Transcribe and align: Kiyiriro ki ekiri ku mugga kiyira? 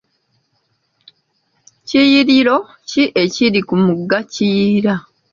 Kiyiriro 1.87 2.57
ki 2.89 3.03
ekiri 3.23 3.61
ku 3.67 3.75
mugga 3.83 4.19
kiyira? 4.33 4.93